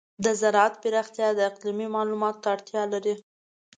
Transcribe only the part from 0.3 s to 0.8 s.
زراعت